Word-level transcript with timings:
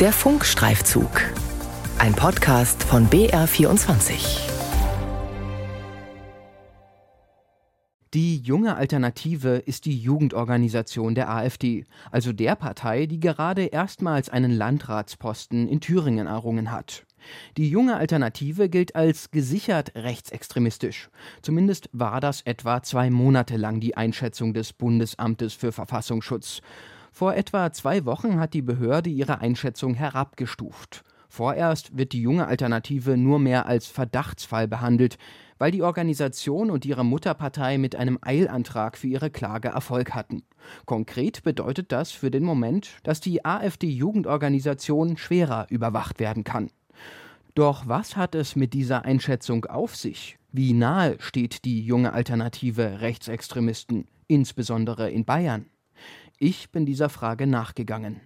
Der 0.00 0.12
Funkstreifzug. 0.12 1.10
Ein 1.98 2.14
Podcast 2.14 2.84
von 2.84 3.08
BR24. 3.08 4.48
Die 8.14 8.36
junge 8.36 8.76
Alternative 8.76 9.56
ist 9.56 9.86
die 9.86 9.98
Jugendorganisation 9.98 11.16
der 11.16 11.28
AfD, 11.28 11.84
also 12.12 12.32
der 12.32 12.54
Partei, 12.54 13.06
die 13.06 13.18
gerade 13.18 13.64
erstmals 13.64 14.28
einen 14.28 14.52
Landratsposten 14.52 15.66
in 15.66 15.80
Thüringen 15.80 16.28
errungen 16.28 16.70
hat. 16.70 17.04
Die 17.56 17.68
junge 17.68 17.96
Alternative 17.96 18.68
gilt 18.68 18.94
als 18.94 19.32
gesichert 19.32 19.96
rechtsextremistisch. 19.96 21.10
Zumindest 21.42 21.90
war 21.92 22.20
das 22.20 22.42
etwa 22.42 22.84
zwei 22.84 23.10
Monate 23.10 23.56
lang 23.56 23.80
die 23.80 23.96
Einschätzung 23.96 24.54
des 24.54 24.72
Bundesamtes 24.72 25.54
für 25.54 25.72
Verfassungsschutz. 25.72 26.62
Vor 27.18 27.34
etwa 27.34 27.72
zwei 27.72 28.04
Wochen 28.04 28.38
hat 28.38 28.54
die 28.54 28.62
Behörde 28.62 29.10
ihre 29.10 29.40
Einschätzung 29.40 29.94
herabgestuft. 29.94 31.02
Vorerst 31.28 31.98
wird 31.98 32.12
die 32.12 32.22
junge 32.22 32.46
Alternative 32.46 33.16
nur 33.16 33.40
mehr 33.40 33.66
als 33.66 33.88
Verdachtsfall 33.88 34.68
behandelt, 34.68 35.18
weil 35.58 35.72
die 35.72 35.82
Organisation 35.82 36.70
und 36.70 36.86
ihre 36.86 37.04
Mutterpartei 37.04 37.76
mit 37.76 37.96
einem 37.96 38.20
Eilantrag 38.22 38.96
für 38.96 39.08
ihre 39.08 39.30
Klage 39.30 39.66
Erfolg 39.66 40.14
hatten. 40.14 40.44
Konkret 40.84 41.42
bedeutet 41.42 41.90
das 41.90 42.12
für 42.12 42.30
den 42.30 42.44
Moment, 42.44 42.90
dass 43.02 43.18
die 43.18 43.44
AfD-Jugendorganisation 43.44 45.16
schwerer 45.16 45.66
überwacht 45.70 46.20
werden 46.20 46.44
kann. 46.44 46.70
Doch 47.56 47.88
was 47.88 48.14
hat 48.14 48.36
es 48.36 48.54
mit 48.54 48.74
dieser 48.74 49.04
Einschätzung 49.04 49.64
auf 49.64 49.96
sich? 49.96 50.38
Wie 50.52 50.72
nahe 50.72 51.16
steht 51.18 51.64
die 51.64 51.84
junge 51.84 52.12
Alternative 52.12 53.00
Rechtsextremisten, 53.00 54.06
insbesondere 54.28 55.10
in 55.10 55.24
Bayern? 55.24 55.66
Ich 56.40 56.70
bin 56.70 56.86
dieser 56.86 57.08
Frage 57.08 57.48
nachgegangen. 57.48 58.20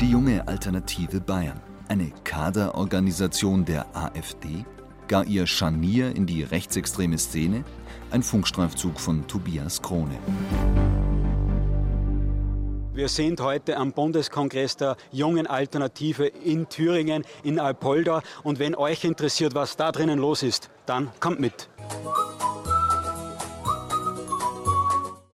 Die 0.00 0.10
junge 0.10 0.48
Alternative 0.48 1.20
Bayern, 1.20 1.60
eine 1.86 2.10
Kaderorganisation 2.24 3.64
der 3.64 3.86
AfD, 3.96 4.64
gar 5.06 5.24
ihr 5.26 5.46
Scharnier 5.46 6.16
in 6.16 6.26
die 6.26 6.42
rechtsextreme 6.42 7.18
Szene, 7.18 7.62
ein 8.10 8.24
Funkstreifzug 8.24 8.98
von 8.98 9.28
Tobias 9.28 9.80
Krone. 9.80 10.18
Wir 12.94 13.08
sind 13.08 13.40
heute 13.40 13.76
am 13.76 13.92
Bundeskongress 13.92 14.76
der 14.76 14.96
Jungen 15.12 15.46
Alternative 15.46 16.26
in 16.26 16.68
Thüringen, 16.68 17.24
in 17.44 17.60
Alpolda. 17.60 18.24
Und 18.42 18.58
wenn 18.58 18.74
euch 18.74 19.04
interessiert, 19.04 19.54
was 19.54 19.76
da 19.76 19.92
drinnen 19.92 20.18
los 20.18 20.42
ist, 20.42 20.68
dann 20.84 21.12
kommt 21.20 21.38
mit. 21.38 21.70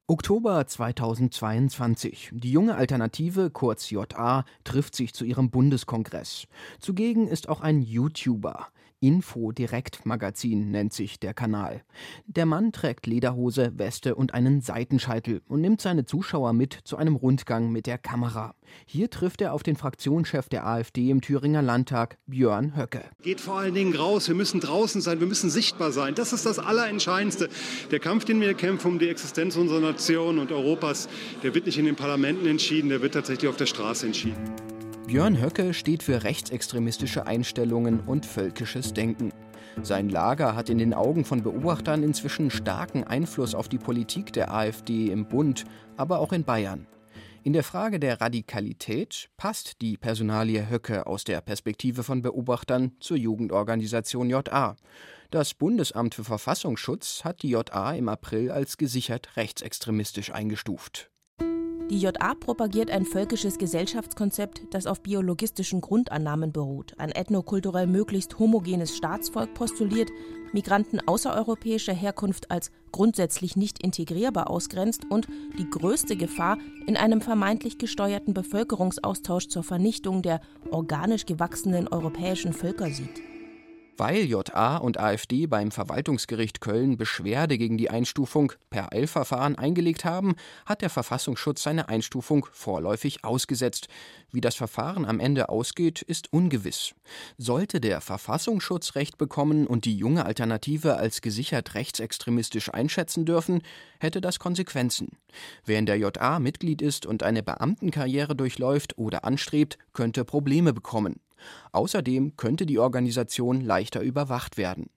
Oktober 0.07 0.67
2022. 0.67 2.29
Die 2.31 2.51
junge 2.51 2.75
Alternative, 2.75 3.49
kurz 3.49 3.89
JA, 3.89 4.45
trifft 4.63 4.93
sich 4.93 5.15
zu 5.15 5.25
ihrem 5.25 5.49
Bundeskongress. 5.49 6.45
Zugegen 6.79 7.27
ist 7.27 7.49
auch 7.49 7.61
ein 7.61 7.81
YouTuber. 7.81 8.67
Info 9.05 9.51
Direkt 9.51 10.03
Magazin 10.07 10.71
nennt 10.71 10.91
sich 10.91 11.19
der 11.19 11.35
Kanal. 11.35 11.83
Der 12.25 12.47
Mann 12.47 12.71
trägt 12.71 13.05
Lederhose, 13.05 13.73
Weste 13.75 14.15
und 14.15 14.33
einen 14.33 14.61
Seitenscheitel 14.61 15.43
und 15.47 15.61
nimmt 15.61 15.79
seine 15.79 16.05
Zuschauer 16.05 16.53
mit 16.53 16.79
zu 16.85 16.97
einem 16.97 17.15
Rundgang 17.15 17.71
mit 17.71 17.85
der 17.85 17.99
Kamera. 17.99 18.55
Hier 18.87 19.11
trifft 19.11 19.41
er 19.41 19.53
auf 19.53 19.61
den 19.61 19.75
Fraktionschef 19.75 20.49
der 20.49 20.65
AfD 20.65 21.11
im 21.11 21.21
Thüringer 21.21 21.61
Landtag, 21.61 22.17
Björn 22.25 22.75
Höcke. 22.75 23.03
Geht 23.21 23.41
vor 23.41 23.59
allen 23.59 23.75
Dingen 23.75 23.95
raus, 23.95 24.27
wir 24.27 24.33
müssen 24.33 24.59
draußen 24.59 25.01
sein, 25.01 25.19
wir 25.19 25.27
müssen 25.27 25.51
sichtbar 25.51 25.91
sein. 25.91 26.15
Das 26.15 26.33
ist 26.33 26.47
das 26.47 26.57
Allerentscheidendste. 26.57 27.49
Der 27.91 27.99
Kampf, 27.99 28.25
den 28.25 28.41
wir 28.41 28.55
kämpfen 28.55 28.93
um 28.93 28.97
die 28.97 29.09
Existenz 29.09 29.55
unserer 29.55 29.81
Nation 29.81 30.39
und 30.39 30.51
Europas, 30.51 31.09
der 31.43 31.53
wird 31.53 31.67
nicht 31.67 31.77
in 31.77 31.85
den 31.85 31.95
Parlamenten 31.95 32.47
entschieden, 32.47 32.89
der 32.89 33.03
wird 33.03 33.13
tatsächlich 33.13 33.49
auf 33.49 33.57
der 33.57 33.67
Straße 33.67 34.07
entschieden. 34.07 34.74
Björn 35.07 35.39
Höcke 35.39 35.75
steht 35.75 36.01
für 36.01 36.23
rechtsextremistische 36.23 37.27
Einstellungen 37.27 37.99
und 37.99 38.25
völkisches 38.25 38.91
Denken. 38.91 39.31
Sein 39.83 40.09
Lager 40.09 40.55
hat 40.55 40.69
in 40.71 40.79
den 40.79 40.95
Augen 40.95 41.25
von 41.25 41.43
Beobachtern 41.43 42.01
inzwischen 42.01 42.49
starken 42.49 43.03
Einfluss 43.03 43.53
auf 43.53 43.69
die 43.69 43.77
Politik 43.77 44.33
der 44.33 44.51
AfD 44.51 45.11
im 45.11 45.27
Bund, 45.27 45.65
aber 45.95 46.19
auch 46.19 46.33
in 46.33 46.43
Bayern. 46.43 46.87
In 47.43 47.53
der 47.53 47.63
Frage 47.63 47.99
der 47.99 48.19
Radikalität 48.19 49.29
passt 49.37 49.79
die 49.81 49.95
Personalie 49.95 50.71
Höcke 50.71 51.05
aus 51.05 51.23
der 51.23 51.41
Perspektive 51.41 52.01
von 52.01 52.23
Beobachtern 52.23 52.93
zur 52.99 53.17
Jugendorganisation 53.17 54.31
JA. 54.31 54.75
Das 55.29 55.53
Bundesamt 55.53 56.15
für 56.15 56.23
Verfassungsschutz 56.23 57.23
hat 57.23 57.43
die 57.43 57.49
JA 57.49 57.93
im 57.93 58.09
April 58.09 58.49
als 58.49 58.77
gesichert 58.77 59.37
rechtsextremistisch 59.37 60.31
eingestuft. 60.31 61.11
Die 61.91 61.99
JA 61.99 62.33
propagiert 62.33 62.89
ein 62.89 63.05
völkisches 63.05 63.59
Gesellschaftskonzept, 63.59 64.63
das 64.71 64.87
auf 64.87 65.01
biologistischen 65.01 65.81
Grundannahmen 65.81 66.51
beruht, 66.51 66.95
ein 66.97 67.11
ethnokulturell 67.11 67.85
möglichst 67.85 68.39
homogenes 68.39 68.97
Staatsvolk 68.97 69.53
postuliert, 69.53 70.09
Migranten 70.51 70.99
außereuropäischer 71.05 71.93
Herkunft 71.93 72.49
als 72.49 72.71
grundsätzlich 72.91 73.55
nicht 73.55 73.83
integrierbar 73.83 74.49
ausgrenzt 74.49 75.03
und 75.09 75.27
die 75.59 75.69
größte 75.69 76.15
Gefahr 76.15 76.57
in 76.87 76.97
einem 76.97 77.21
vermeintlich 77.21 77.77
gesteuerten 77.77 78.33
Bevölkerungsaustausch 78.33 79.47
zur 79.49 79.61
Vernichtung 79.61 80.23
der 80.23 80.41
organisch 80.71 81.27
gewachsenen 81.27 81.87
europäischen 81.87 82.53
Völker 82.53 82.89
sieht. 82.89 83.34
Weil 83.97 84.25
JA 84.25 84.75
und 84.75 84.99
AfD 84.99 85.47
beim 85.47 85.71
Verwaltungsgericht 85.71 86.59
Köln 86.59 86.97
Beschwerde 86.97 87.57
gegen 87.57 87.77
die 87.77 87.89
Einstufung 87.89 88.51
per 88.69 88.91
Eilverfahren 88.91 89.57
eingelegt 89.57 90.03
haben, 90.03 90.35
hat 90.65 90.81
der 90.81 90.89
Verfassungsschutz 90.89 91.63
seine 91.63 91.87
Einstufung 91.87 92.45
vorläufig 92.51 93.23
ausgesetzt. 93.23 93.87
Wie 94.31 94.41
das 94.41 94.55
Verfahren 94.55 95.05
am 95.05 95.21
Ende 95.21 95.47
ausgeht, 95.47 96.01
ist 96.01 96.33
ungewiss. 96.33 96.93
Sollte 97.37 97.79
der 97.79 98.01
Verfassungsschutz 98.01 98.95
Recht 98.95 99.17
bekommen 99.17 99.65
und 99.65 99.85
die 99.85 99.97
junge 99.97 100.25
Alternative 100.25 100.97
als 100.97 101.21
gesichert 101.21 101.73
rechtsextremistisch 101.73 102.73
einschätzen 102.73 103.23
dürfen, 103.23 103.61
hätte 103.99 104.19
das 104.19 104.39
Konsequenzen. 104.39 105.17
Wer 105.63 105.79
in 105.79 105.85
der 105.85 105.97
JA 105.97 106.39
Mitglied 106.39 106.81
ist 106.81 107.05
und 107.05 107.23
eine 107.23 107.43
Beamtenkarriere 107.43 108.35
durchläuft 108.35 108.97
oder 108.97 109.23
anstrebt, 109.23 109.77
könnte 109.93 110.25
Probleme 110.25 110.73
bekommen. 110.73 111.21
Außerdem 111.71 112.35
könnte 112.37 112.65
die 112.65 112.79
Organisation 112.79 113.61
leichter 113.61 114.01
überwacht 114.01 114.57
werden. 114.57 114.89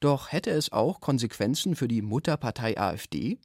Doch 0.00 0.32
hätte 0.32 0.50
es 0.50 0.72
auch 0.72 1.00
Konsequenzen 1.00 1.76
für 1.76 1.88
die 1.88 2.02
Mutterpartei 2.02 2.78
AfD? 2.78 3.38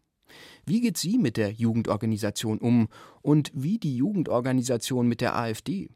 Wie 0.66 0.81
geht 0.81 0.97
sie 0.97 1.17
mit 1.17 1.38
der 1.38 1.51
Jugendorganisation 1.51 2.59
um 2.59 2.89
und 3.22 3.51
wie 3.53 3.79
die 3.79 3.95
Jugendorganisation 3.95 5.07
mit 5.07 5.22
der 5.22 5.35
AfD? 5.35 5.89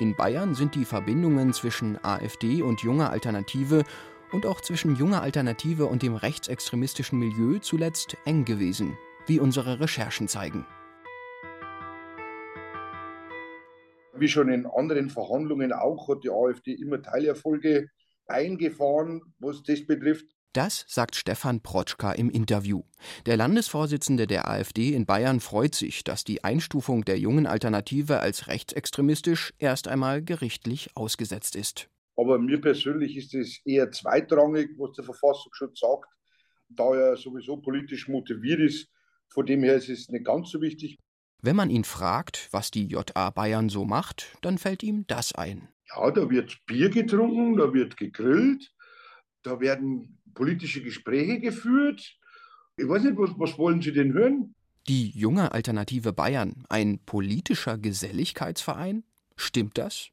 In 0.00 0.16
Bayern 0.16 0.54
sind 0.54 0.74
die 0.74 0.84
Verbindungen 0.84 1.52
zwischen 1.52 2.02
AfD 2.04 2.62
und 2.62 2.80
junger 2.82 3.10
Alternative 3.10 3.84
und 4.32 4.46
auch 4.46 4.60
zwischen 4.60 4.96
junger 4.96 5.22
Alternative 5.22 5.86
und 5.86 6.02
dem 6.02 6.16
rechtsextremistischen 6.16 7.18
Milieu 7.18 7.58
zuletzt 7.60 8.16
eng 8.24 8.44
gewesen, 8.44 8.96
wie 9.26 9.38
unsere 9.38 9.80
Recherchen 9.80 10.26
zeigen. 10.26 10.66
Wie 14.16 14.28
schon 14.28 14.48
in 14.48 14.66
anderen 14.66 15.10
Verhandlungen 15.10 15.72
auch 15.72 16.08
hat 16.08 16.22
die 16.22 16.30
AfD 16.30 16.72
immer 16.72 17.02
Teilerfolge 17.02 17.88
eingefahren, 18.26 19.20
was 19.38 19.62
das 19.62 19.84
betrifft. 19.86 20.26
Das 20.52 20.84
sagt 20.86 21.16
Stefan 21.16 21.62
Protschka 21.62 22.12
im 22.12 22.30
Interview. 22.30 22.84
Der 23.26 23.36
Landesvorsitzende 23.36 24.28
der 24.28 24.48
AfD 24.48 24.94
in 24.94 25.04
Bayern 25.04 25.40
freut 25.40 25.74
sich, 25.74 26.04
dass 26.04 26.22
die 26.22 26.44
Einstufung 26.44 27.04
der 27.04 27.18
jungen 27.18 27.48
Alternative 27.48 28.20
als 28.20 28.46
rechtsextremistisch 28.46 29.52
erst 29.58 29.88
einmal 29.88 30.22
gerichtlich 30.22 30.90
ausgesetzt 30.94 31.56
ist. 31.56 31.88
Aber 32.16 32.38
mir 32.38 32.60
persönlich 32.60 33.16
ist 33.16 33.34
es 33.34 33.60
eher 33.64 33.90
zweitrangig, 33.90 34.70
was 34.78 34.92
der 34.92 35.04
Verfassungsschutz 35.04 35.80
sagt, 35.80 36.08
da 36.68 36.94
er 36.94 37.16
sowieso 37.16 37.56
politisch 37.56 38.06
motiviert 38.06 38.60
ist. 38.60 38.88
Von 39.30 39.46
dem 39.46 39.64
her 39.64 39.74
ist 39.74 39.88
es 39.88 40.08
nicht 40.08 40.24
ganz 40.24 40.50
so 40.50 40.60
wichtig. 40.60 40.98
Wenn 41.44 41.56
man 41.56 41.68
ihn 41.68 41.84
fragt, 41.84 42.48
was 42.52 42.70
die 42.70 42.86
JA 42.86 43.28
Bayern 43.28 43.68
so 43.68 43.84
macht, 43.84 44.38
dann 44.40 44.56
fällt 44.56 44.82
ihm 44.82 45.06
das 45.08 45.34
ein. 45.34 45.68
Ja, 45.94 46.10
da 46.10 46.30
wird 46.30 46.64
Bier 46.64 46.88
getrunken, 46.88 47.58
da 47.58 47.74
wird 47.74 47.98
gegrillt, 47.98 48.72
da 49.42 49.60
werden 49.60 50.22
politische 50.32 50.82
Gespräche 50.82 51.40
geführt. 51.40 52.16
Ich 52.78 52.88
weiß 52.88 53.02
nicht, 53.02 53.18
was, 53.18 53.32
was 53.36 53.58
wollen 53.58 53.82
Sie 53.82 53.92
denn 53.92 54.14
hören? 54.14 54.54
Die 54.88 55.10
junge 55.10 55.52
Alternative 55.52 56.14
Bayern, 56.14 56.64
ein 56.70 56.98
politischer 57.04 57.76
Geselligkeitsverein? 57.76 59.04
Stimmt 59.36 59.76
das? 59.76 60.08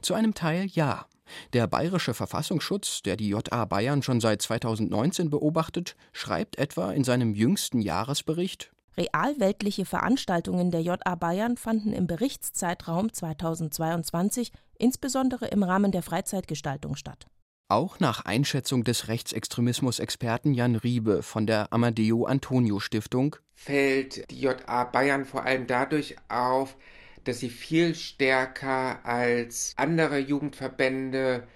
Zu 0.00 0.14
einem 0.14 0.32
Teil 0.32 0.64
ja. 0.64 1.04
Der 1.52 1.66
bayerische 1.66 2.14
Verfassungsschutz, 2.14 3.02
der 3.02 3.18
die 3.18 3.28
JA 3.28 3.66
Bayern 3.66 4.02
schon 4.02 4.22
seit 4.22 4.40
2019 4.40 5.28
beobachtet, 5.28 5.94
schreibt 6.14 6.56
etwa 6.56 6.90
in 6.90 7.04
seinem 7.04 7.34
jüngsten 7.34 7.82
Jahresbericht 7.82 8.72
Realweltliche 8.96 9.84
Veranstaltungen 9.84 10.70
der 10.70 10.82
JA 10.82 11.14
Bayern 11.14 11.56
fanden 11.56 11.92
im 11.92 12.06
Berichtszeitraum 12.06 13.12
2022 13.12 14.52
insbesondere 14.78 15.46
im 15.46 15.62
Rahmen 15.62 15.92
der 15.92 16.02
Freizeitgestaltung 16.02 16.96
statt. 16.96 17.26
Auch 17.68 18.00
nach 18.00 18.24
Einschätzung 18.24 18.82
des 18.82 19.06
Rechtsextremismus-Experten 19.06 20.54
Jan 20.54 20.74
Riebe 20.74 21.22
von 21.22 21.46
der 21.46 21.72
Amadeo 21.72 22.24
Antonio 22.24 22.80
Stiftung 22.80 23.36
fällt 23.54 24.28
die 24.30 24.40
JA 24.40 24.84
Bayern 24.84 25.24
vor 25.24 25.44
allem 25.44 25.68
dadurch 25.68 26.16
auf, 26.28 26.76
dass 27.24 27.38
sie 27.38 27.50
viel 27.50 27.94
stärker 27.94 29.04
als 29.04 29.74
andere 29.76 30.18
Jugendverbände 30.18 31.46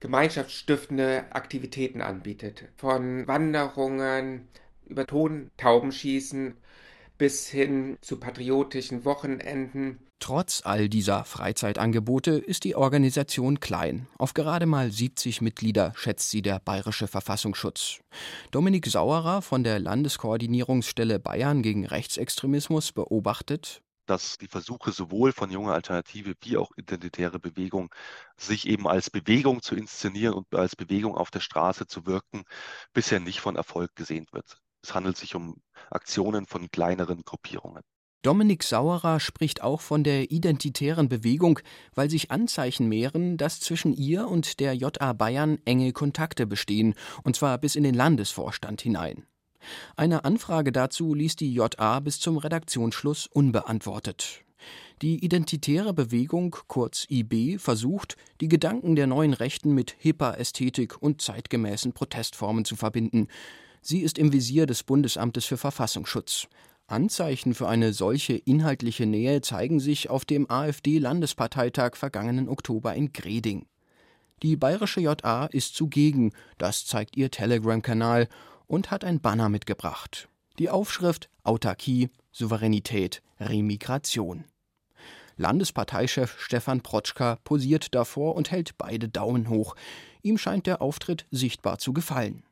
gemeinschaftsstiftende 0.00 1.26
Aktivitäten 1.30 2.00
anbietet. 2.00 2.64
Von 2.76 3.28
Wanderungen 3.28 4.48
über 4.86 5.06
Tontaubenschießen 5.06 6.56
bis 7.22 7.46
hin 7.46 7.98
zu 8.00 8.18
patriotischen 8.18 9.04
Wochenenden. 9.04 10.00
Trotz 10.18 10.62
all 10.64 10.88
dieser 10.88 11.24
Freizeitangebote 11.24 12.32
ist 12.32 12.64
die 12.64 12.74
Organisation 12.74 13.60
klein. 13.60 14.08
Auf 14.18 14.34
gerade 14.34 14.66
mal 14.66 14.90
70 14.90 15.40
Mitglieder 15.40 15.92
schätzt 15.94 16.30
sie 16.30 16.42
der 16.42 16.58
Bayerische 16.58 17.06
Verfassungsschutz. 17.06 18.00
Dominik 18.50 18.88
Sauerer 18.88 19.40
von 19.40 19.62
der 19.62 19.78
Landeskoordinierungsstelle 19.78 21.20
Bayern 21.20 21.62
gegen 21.62 21.86
Rechtsextremismus 21.86 22.90
beobachtet, 22.90 23.82
dass 24.06 24.36
die 24.38 24.48
Versuche 24.48 24.90
sowohl 24.90 25.30
von 25.30 25.48
junger 25.48 25.74
Alternative 25.74 26.34
wie 26.40 26.56
auch 26.56 26.72
identitäre 26.76 27.38
Bewegung, 27.38 27.94
sich 28.36 28.66
eben 28.66 28.88
als 28.88 29.10
Bewegung 29.10 29.62
zu 29.62 29.76
inszenieren 29.76 30.34
und 30.34 30.52
als 30.56 30.74
Bewegung 30.74 31.14
auf 31.14 31.30
der 31.30 31.38
Straße 31.38 31.86
zu 31.86 32.04
wirken, 32.04 32.42
bisher 32.92 33.20
nicht 33.20 33.38
von 33.38 33.54
Erfolg 33.54 33.94
gesehen 33.94 34.26
wird. 34.32 34.56
Es 34.82 34.94
handelt 34.94 35.16
sich 35.16 35.34
um 35.34 35.56
Aktionen 35.90 36.46
von 36.46 36.70
kleineren 36.70 37.22
Gruppierungen. 37.24 37.82
Dominik 38.22 38.62
Sauerer 38.62 39.18
spricht 39.18 39.62
auch 39.62 39.80
von 39.80 40.04
der 40.04 40.30
identitären 40.30 41.08
Bewegung, 41.08 41.58
weil 41.94 42.08
sich 42.08 42.30
Anzeichen 42.30 42.88
mehren, 42.88 43.36
dass 43.36 43.58
zwischen 43.58 43.92
ihr 43.92 44.28
und 44.28 44.60
der 44.60 44.74
JA 44.74 45.12
Bayern 45.12 45.58
enge 45.64 45.92
Kontakte 45.92 46.46
bestehen, 46.46 46.94
und 47.24 47.34
zwar 47.34 47.58
bis 47.58 47.74
in 47.74 47.82
den 47.82 47.94
Landesvorstand 47.94 48.80
hinein. 48.80 49.26
Eine 49.96 50.24
Anfrage 50.24 50.70
dazu 50.70 51.14
ließ 51.14 51.34
die 51.34 51.52
JA 51.52 51.98
bis 52.00 52.20
zum 52.20 52.36
Redaktionsschluss 52.36 53.26
unbeantwortet. 53.26 54.44
Die 55.02 55.24
Identitäre 55.24 55.92
Bewegung, 55.92 56.54
kurz 56.68 57.06
IB, 57.10 57.58
versucht, 57.58 58.16
die 58.40 58.46
Gedanken 58.46 58.94
der 58.94 59.08
neuen 59.08 59.32
Rechten 59.32 59.74
mit 59.74 59.96
hipper 59.98 60.38
Ästhetik 60.38 61.02
und 61.02 61.20
zeitgemäßen 61.20 61.92
Protestformen 61.92 62.64
zu 62.64 62.76
verbinden. 62.76 63.26
Sie 63.84 64.00
ist 64.00 64.16
im 64.16 64.32
Visier 64.32 64.66
des 64.66 64.84
Bundesamtes 64.84 65.44
für 65.44 65.56
Verfassungsschutz. 65.56 66.46
Anzeichen 66.86 67.52
für 67.52 67.68
eine 67.68 67.92
solche 67.92 68.34
inhaltliche 68.34 69.06
Nähe 69.06 69.40
zeigen 69.40 69.80
sich 69.80 70.08
auf 70.08 70.24
dem 70.24 70.48
AfD-Landesparteitag 70.48 71.96
vergangenen 71.96 72.48
Oktober 72.48 72.94
in 72.94 73.12
Greding. 73.12 73.66
Die 74.42 74.56
bayerische 74.56 75.00
JA 75.00 75.46
ist 75.46 75.74
zugegen, 75.74 76.32
das 76.58 76.86
zeigt 76.86 77.16
ihr 77.16 77.30
Telegram-Kanal, 77.30 78.28
und 78.68 78.90
hat 78.90 79.04
ein 79.04 79.20
Banner 79.20 79.48
mitgebracht. 79.48 80.28
Die 80.58 80.70
Aufschrift 80.70 81.28
Autarkie, 81.42 82.08
Souveränität, 82.30 83.20
Remigration. 83.40 84.44
Landesparteichef 85.36 86.38
Stefan 86.38 86.82
Protschka 86.82 87.36
posiert 87.42 87.94
davor 87.94 88.36
und 88.36 88.50
hält 88.50 88.78
beide 88.78 89.08
Daumen 89.08 89.48
hoch. 89.48 89.74
Ihm 90.22 90.38
scheint 90.38 90.66
der 90.66 90.80
Auftritt 90.80 91.26
sichtbar 91.30 91.78
zu 91.78 91.92
gefallen. 91.92 92.44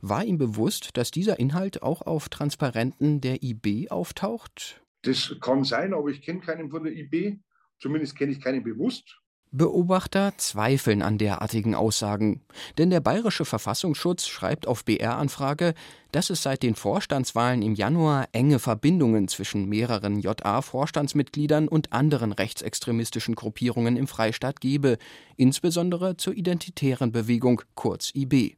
War 0.00 0.24
ihm 0.24 0.38
bewusst, 0.38 0.90
dass 0.96 1.10
dieser 1.10 1.38
Inhalt 1.38 1.82
auch 1.82 2.02
auf 2.02 2.28
Transparenten 2.28 3.20
der 3.20 3.42
IB 3.42 3.90
auftaucht? 3.90 4.80
Das 5.02 5.34
kann 5.40 5.64
sein, 5.64 5.92
aber 5.94 6.08
ich 6.08 6.22
kenne 6.22 6.40
keinen 6.40 6.70
von 6.70 6.84
der 6.84 6.92
IB. 6.92 7.38
Zumindest 7.80 8.16
kenne 8.16 8.32
ich 8.32 8.40
keinen 8.40 8.62
bewusst. 8.62 9.18
Beobachter 9.50 10.34
zweifeln 10.36 11.00
an 11.00 11.16
derartigen 11.16 11.74
Aussagen, 11.74 12.42
denn 12.76 12.90
der 12.90 13.00
bayerische 13.00 13.46
Verfassungsschutz 13.46 14.26
schreibt 14.26 14.66
auf 14.66 14.84
BR-Anfrage, 14.84 15.72
dass 16.12 16.28
es 16.28 16.42
seit 16.42 16.62
den 16.62 16.74
Vorstandswahlen 16.74 17.62
im 17.62 17.74
Januar 17.74 18.28
enge 18.32 18.58
Verbindungen 18.58 19.26
zwischen 19.26 19.66
mehreren 19.66 20.18
JA-Vorstandsmitgliedern 20.20 21.66
und 21.66 21.94
anderen 21.94 22.32
rechtsextremistischen 22.32 23.34
Gruppierungen 23.34 23.96
im 23.96 24.06
Freistaat 24.06 24.60
gebe, 24.60 24.98
insbesondere 25.36 26.18
zur 26.18 26.34
identitären 26.34 27.10
Bewegung 27.10 27.62
kurz 27.74 28.12
IB. 28.14 28.56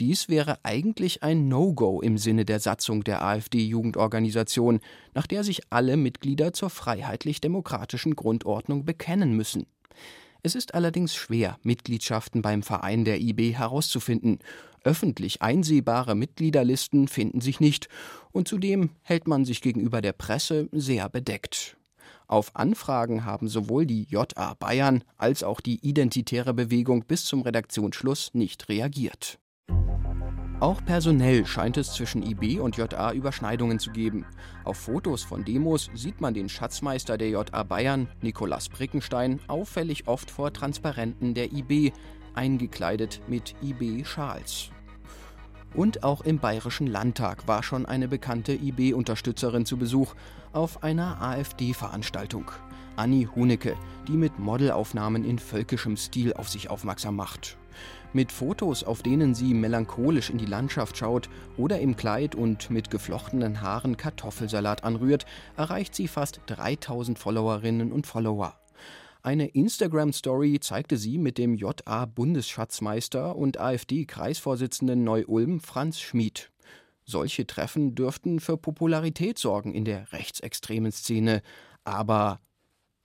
Dies 0.00 0.28
wäre 0.28 0.58
eigentlich 0.62 1.22
ein 1.22 1.48
No-Go 1.48 2.00
im 2.00 2.16
Sinne 2.16 2.44
der 2.44 2.60
Satzung 2.60 3.04
der 3.04 3.22
AfD-Jugendorganisation, 3.22 4.80
nach 5.14 5.26
der 5.26 5.44
sich 5.44 5.60
alle 5.70 5.96
Mitglieder 5.96 6.52
zur 6.52 6.70
freiheitlich-demokratischen 6.70 8.16
Grundordnung 8.16 8.84
bekennen 8.84 9.36
müssen. 9.36 9.66
Es 10.42 10.54
ist 10.54 10.74
allerdings 10.74 11.14
schwer, 11.14 11.58
Mitgliedschaften 11.62 12.42
beim 12.42 12.62
Verein 12.62 13.04
der 13.04 13.20
IB 13.20 13.52
herauszufinden. 13.52 14.38
Öffentlich 14.82 15.40
einsehbare 15.40 16.16
Mitgliederlisten 16.16 17.06
finden 17.06 17.40
sich 17.40 17.60
nicht, 17.60 17.88
und 18.32 18.48
zudem 18.48 18.90
hält 19.02 19.28
man 19.28 19.44
sich 19.44 19.60
gegenüber 19.60 20.00
der 20.00 20.12
Presse 20.12 20.68
sehr 20.72 21.08
bedeckt. 21.08 21.76
Auf 22.26 22.56
Anfragen 22.56 23.24
haben 23.24 23.46
sowohl 23.46 23.86
die 23.86 24.04
JA 24.08 24.54
Bayern 24.58 25.04
als 25.18 25.44
auch 25.44 25.60
die 25.60 25.86
Identitäre 25.86 26.54
Bewegung 26.54 27.04
bis 27.04 27.26
zum 27.26 27.42
Redaktionsschluss 27.42 28.30
nicht 28.32 28.68
reagiert. 28.68 29.38
Auch 30.62 30.80
personell 30.84 31.44
scheint 31.44 31.76
es 31.76 31.92
zwischen 31.92 32.22
IB 32.22 32.60
und 32.60 32.76
JA 32.76 33.12
Überschneidungen 33.12 33.80
zu 33.80 33.90
geben. 33.90 34.24
Auf 34.62 34.76
Fotos 34.76 35.24
von 35.24 35.44
Demos 35.44 35.90
sieht 35.92 36.20
man 36.20 36.34
den 36.34 36.48
Schatzmeister 36.48 37.18
der 37.18 37.30
JA 37.30 37.64
Bayern, 37.64 38.06
Nikolaus 38.20 38.68
Brickenstein, 38.68 39.40
auffällig 39.48 40.06
oft 40.06 40.30
vor 40.30 40.52
Transparenten 40.52 41.34
der 41.34 41.52
IB, 41.52 41.90
eingekleidet 42.34 43.22
mit 43.26 43.56
IB-Schals. 43.60 44.70
Und 45.74 46.04
auch 46.04 46.20
im 46.20 46.38
Bayerischen 46.38 46.86
Landtag 46.86 47.48
war 47.48 47.64
schon 47.64 47.84
eine 47.84 48.06
bekannte 48.06 48.52
IB-Unterstützerin 48.52 49.66
zu 49.66 49.78
Besuch 49.78 50.14
auf 50.52 50.84
einer 50.84 51.20
AfD-Veranstaltung. 51.20 52.52
Anni 52.96 53.28
Hunecke, 53.34 53.76
die 54.08 54.12
mit 54.12 54.38
Modelaufnahmen 54.38 55.24
in 55.24 55.38
völkischem 55.38 55.96
Stil 55.96 56.32
auf 56.34 56.48
sich 56.48 56.70
aufmerksam 56.70 57.16
macht. 57.16 57.56
Mit 58.12 58.30
Fotos, 58.30 58.84
auf 58.84 59.02
denen 59.02 59.34
sie 59.34 59.54
melancholisch 59.54 60.28
in 60.28 60.38
die 60.38 60.46
Landschaft 60.46 60.98
schaut 60.98 61.30
oder 61.56 61.80
im 61.80 61.96
Kleid 61.96 62.34
und 62.34 62.68
mit 62.70 62.90
geflochtenen 62.90 63.62
Haaren 63.62 63.96
Kartoffelsalat 63.96 64.84
anrührt, 64.84 65.24
erreicht 65.56 65.94
sie 65.94 66.08
fast 66.08 66.40
3000 66.46 67.18
Followerinnen 67.18 67.90
und 67.90 68.06
Follower. 68.06 68.58
Eine 69.22 69.46
Instagram-Story 69.46 70.58
zeigte 70.60 70.96
sie 70.96 71.16
mit 71.16 71.38
dem 71.38 71.54
JA-Bundesschatzmeister 71.54 73.36
und 73.36 73.58
AfD-Kreisvorsitzenden 73.58 75.04
Neu-Ulm 75.04 75.60
Franz 75.60 76.00
Schmid. 76.00 76.50
Solche 77.04 77.46
Treffen 77.46 77.94
dürften 77.94 78.40
für 78.40 78.56
Popularität 78.56 79.38
sorgen 79.38 79.74
in 79.74 79.84
der 79.84 80.12
rechtsextremen 80.12 80.92
Szene. 80.92 81.42
Aber 81.84 82.40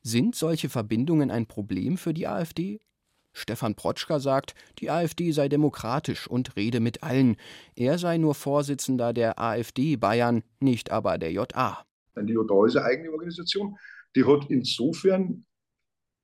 sind 0.04 0.36
solche 0.36 0.70
Verbindungen 0.70 1.32
ein 1.32 1.46
Problem 1.48 1.98
für 1.98 2.14
die 2.14 2.28
AfD? 2.28 2.80
Stefan 3.34 3.76
Protschka 3.76 4.20
sagt, 4.20 4.56
die 4.80 4.90
AfD 4.90 5.32
sei 5.32 5.48
demokratisch 5.48 6.28
und 6.28 6.56
rede 6.56 6.80
mit 6.80 7.04
allen. 7.04 7.38
Er 7.76 8.00
sei 8.00 8.18
nur 8.18 8.34
Vorsitzender 8.34 9.14
der 9.14 9.40
AfD 9.40 9.96
Bayern, 9.96 10.44
nicht 10.60 10.92
aber 10.92 11.18
der 11.18 11.32
JA. 11.32 11.86
Die 12.16 12.34
JA 12.34 12.66
ist 12.66 12.78
eine 12.78 12.86
eigene 12.86 13.12
Organisation. 13.12 13.78
Die 14.16 14.26
hat 14.26 14.50
insofern 14.50 15.46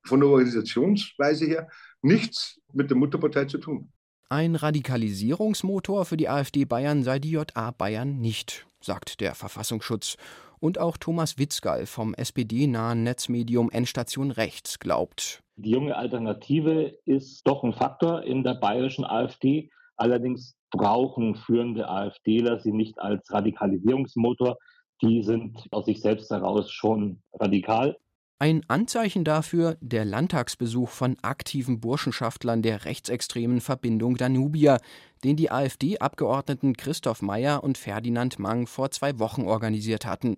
von 0.03 0.19
der 0.19 0.29
Organisationsweise 0.29 1.45
her 1.45 1.69
nichts 2.01 2.59
mit 2.73 2.89
der 2.89 2.97
Mutterpartei 2.97 3.45
zu 3.45 3.59
tun. 3.59 3.91
Ein 4.29 4.55
Radikalisierungsmotor 4.55 6.05
für 6.05 6.17
die 6.17 6.29
AfD 6.29 6.65
Bayern 6.65 7.03
sei 7.03 7.19
die 7.19 7.31
JA 7.31 7.71
Bayern 7.71 8.19
nicht, 8.19 8.65
sagt 8.81 9.21
der 9.21 9.35
Verfassungsschutz. 9.35 10.17
Und 10.63 10.79
auch 10.79 10.95
Thomas 10.95 11.37
Witzgall 11.37 11.85
vom 11.85 12.13
SPD-nahen 12.13 13.03
Netzmedium 13.03 13.69
Endstation 13.69 14.31
Rechts 14.31 14.79
glaubt. 14.79 15.43
Die 15.57 15.71
junge 15.71 15.97
Alternative 15.97 16.97
ist 17.03 17.45
doch 17.45 17.65
ein 17.65 17.73
Faktor 17.73 18.23
in 18.23 18.45
der 18.45 18.53
bayerischen 18.53 19.03
AfD. 19.03 19.69
Allerdings 19.97 20.55
brauchen 20.71 21.35
führende 21.35 21.89
AfDler 21.89 22.61
sie 22.61 22.71
nicht 22.71 22.97
als 22.97 23.29
Radikalisierungsmotor. 23.29 24.55
Die 25.01 25.21
sind 25.21 25.67
aus 25.71 25.83
sich 25.83 25.99
selbst 25.99 26.31
heraus 26.31 26.71
schon 26.71 27.21
radikal. 27.33 27.97
Ein 28.43 28.65
Anzeichen 28.67 29.23
dafür 29.23 29.77
der 29.79 30.03
Landtagsbesuch 30.03 30.89
von 30.89 31.15
aktiven 31.21 31.79
Burschenschaftlern 31.79 32.61
der 32.61 32.83
rechtsextremen 32.83 33.61
Verbindung 33.61 34.17
Danubia, 34.17 34.79
den 35.23 35.37
die 35.37 35.49
AfD-Abgeordneten 35.49 36.75
Christoph 36.75 37.21
Meyer 37.21 37.63
und 37.63 37.77
Ferdinand 37.77 38.39
Mang 38.39 38.67
vor 38.67 38.91
zwei 38.91 39.17
Wochen 39.17 39.43
organisiert 39.43 40.05
hatten. 40.05 40.35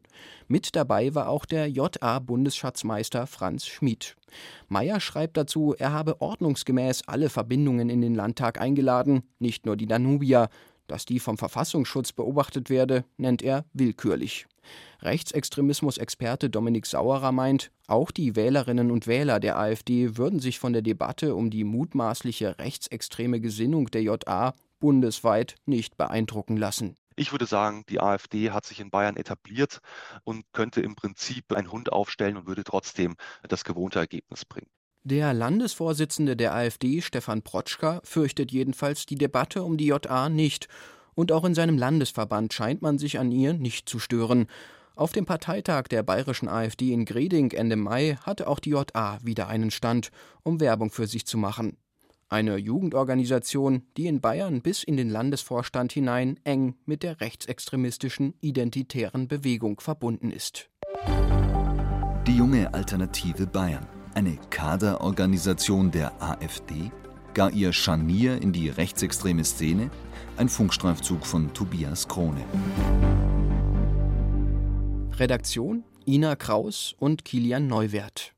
Mit 0.47 0.75
dabei 0.75 1.15
war 1.15 1.29
auch 1.29 1.47
der 1.47 1.67
JA-Bundesschatzmeister 1.67 3.25
Franz 3.25 3.65
Schmid. 3.65 4.15
Meyer 4.67 4.99
schreibt 4.99 5.35
dazu, 5.35 5.73
er 5.75 5.91
habe 5.91 6.21
ordnungsgemäß 6.21 7.07
alle 7.07 7.29
Verbindungen 7.29 7.89
in 7.89 8.01
den 8.01 8.13
Landtag 8.13 8.61
eingeladen, 8.61 9.23
nicht 9.39 9.65
nur 9.65 9.77
die 9.77 9.87
Danubia. 9.87 10.49
Dass 10.87 11.05
die 11.05 11.19
vom 11.19 11.37
Verfassungsschutz 11.37 12.11
beobachtet 12.11 12.69
werde, 12.69 13.05
nennt 13.17 13.41
er 13.41 13.65
willkürlich. 13.73 14.47
Rechtsextremismus-Experte 15.01 16.49
Dominik 16.49 16.85
Sauerer 16.85 17.31
meint, 17.31 17.71
auch 17.87 18.11
die 18.11 18.35
Wählerinnen 18.35 18.91
und 18.91 19.07
Wähler 19.07 19.39
der 19.39 19.57
AfD 19.57 20.17
würden 20.17 20.39
sich 20.39 20.59
von 20.59 20.73
der 20.73 20.81
Debatte 20.81 21.35
um 21.35 21.49
die 21.49 21.63
mutmaßliche 21.63 22.57
rechtsextreme 22.57 23.39
Gesinnung 23.39 23.91
der 23.91 24.03
JA 24.03 24.53
bundesweit 24.79 25.55
nicht 25.65 25.97
beeindrucken 25.97 26.57
lassen. 26.57 26.95
Ich 27.15 27.31
würde 27.31 27.45
sagen, 27.45 27.83
die 27.87 28.01
AfD 28.01 28.51
hat 28.51 28.65
sich 28.65 28.79
in 28.81 28.89
Bayern 28.89 29.15
etabliert 29.15 29.79
und 30.23 30.43
könnte 30.51 30.81
im 30.81 30.95
Prinzip 30.95 31.53
einen 31.53 31.71
Hund 31.71 31.93
aufstellen 31.93 32.35
und 32.35 32.45
würde 32.45 32.63
trotzdem 32.63 33.15
das 33.47 33.63
gewohnte 33.63 33.99
Ergebnis 33.99 34.43
bringen. 34.43 34.69
Der 35.07 35.35
Landesvorsitzende 35.35 36.35
der 36.35 36.55
AfD, 36.55 36.99
Stefan 36.99 37.43
Protschka, 37.43 38.01
fürchtet 38.03 38.51
jedenfalls 38.51 39.05
die 39.05 39.13
Debatte 39.13 39.61
um 39.61 39.77
die 39.77 39.85
JA 39.85 40.29
nicht. 40.29 40.67
Und 41.13 41.31
auch 41.31 41.45
in 41.45 41.53
seinem 41.53 41.77
Landesverband 41.77 42.51
scheint 42.53 42.81
man 42.81 42.97
sich 42.97 43.19
an 43.19 43.31
ihr 43.31 43.53
nicht 43.53 43.87
zu 43.87 43.99
stören. 43.99 44.47
Auf 44.95 45.11
dem 45.11 45.27
Parteitag 45.27 45.83
der 45.89 46.01
bayerischen 46.01 46.49
AfD 46.49 46.91
in 46.91 47.05
Greding 47.05 47.51
Ende 47.51 47.75
Mai 47.75 48.17
hatte 48.23 48.47
auch 48.47 48.59
die 48.59 48.71
JA 48.71 49.19
wieder 49.21 49.47
einen 49.47 49.69
Stand, 49.69 50.09
um 50.41 50.59
Werbung 50.59 50.89
für 50.89 51.05
sich 51.05 51.27
zu 51.27 51.37
machen. 51.37 51.77
Eine 52.27 52.57
Jugendorganisation, 52.57 53.83
die 53.97 54.07
in 54.07 54.21
Bayern 54.21 54.63
bis 54.63 54.83
in 54.83 54.97
den 54.97 55.11
Landesvorstand 55.11 55.93
hinein 55.93 56.39
eng 56.45 56.73
mit 56.87 57.03
der 57.03 57.21
rechtsextremistischen 57.21 58.33
identitären 58.41 59.27
Bewegung 59.27 59.79
verbunden 59.79 60.31
ist. 60.31 60.71
Die 62.25 62.35
junge 62.35 62.73
Alternative 62.73 63.45
Bayern, 63.45 63.85
eine 64.15 64.37
Kaderorganisation 64.49 65.91
der 65.91 66.21
AfD, 66.21 66.91
gar 67.33 67.51
ihr 67.51 67.73
Scharnier 67.73 68.41
in 68.41 68.53
die 68.53 68.69
rechtsextreme 68.69 69.43
Szene, 69.43 69.91
ein 70.37 70.49
Funkstreifzug 70.49 71.25
von 71.25 71.53
Tobias 71.53 72.07
Krone. 72.07 72.43
Redaktion 75.17 75.83
Ina 76.07 76.35
Kraus 76.35 76.95
und 76.97 77.25
Kilian 77.25 77.67
Neuwert. 77.67 78.35